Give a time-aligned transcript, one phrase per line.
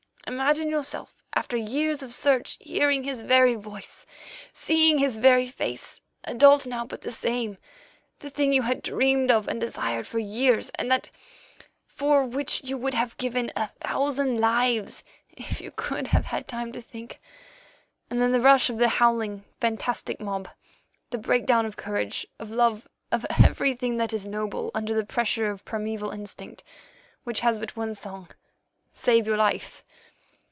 [0.27, 4.05] Imagine yourself, after years of search, hearing his very voice,
[4.53, 7.57] seeing his very face, adult now, but the same,
[8.19, 11.09] the thing you had dreamed of and desired for years; that
[11.85, 16.71] for which you would have given a thousand lives if you could have had time
[16.71, 17.19] to think.
[18.09, 20.47] And then the rush of the howling, fantastic mob,
[21.09, 25.65] the breakdown of courage, of love, of everything that is noble under the pressure of
[25.65, 26.63] primæval instinct,
[27.25, 29.83] which has but one song—Save your life.